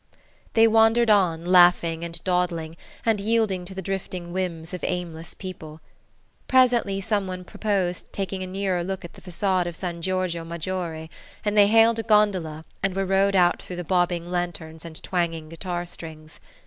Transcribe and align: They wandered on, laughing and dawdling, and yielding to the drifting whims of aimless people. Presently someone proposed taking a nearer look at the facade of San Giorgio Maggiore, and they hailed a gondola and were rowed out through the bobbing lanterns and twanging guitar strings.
They 0.53 0.67
wandered 0.67 1.11
on, 1.11 1.45
laughing 1.45 2.03
and 2.03 2.23
dawdling, 2.23 2.75
and 3.05 3.21
yielding 3.21 3.65
to 3.65 3.75
the 3.75 3.83
drifting 3.83 4.33
whims 4.33 4.73
of 4.73 4.83
aimless 4.83 5.35
people. 5.35 5.79
Presently 6.47 6.99
someone 7.01 7.43
proposed 7.43 8.11
taking 8.11 8.41
a 8.41 8.47
nearer 8.47 8.83
look 8.83 9.05
at 9.05 9.13
the 9.13 9.21
facade 9.21 9.67
of 9.67 9.75
San 9.75 10.01
Giorgio 10.01 10.43
Maggiore, 10.43 11.07
and 11.45 11.55
they 11.55 11.67
hailed 11.67 11.99
a 11.99 12.03
gondola 12.03 12.65
and 12.81 12.95
were 12.95 13.05
rowed 13.05 13.35
out 13.35 13.61
through 13.61 13.75
the 13.75 13.83
bobbing 13.83 14.31
lanterns 14.31 14.85
and 14.85 15.03
twanging 15.03 15.49
guitar 15.49 15.85
strings. 15.85 16.39